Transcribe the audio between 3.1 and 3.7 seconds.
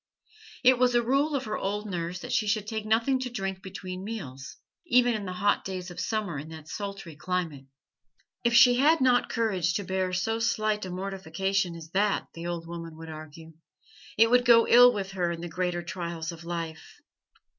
to drink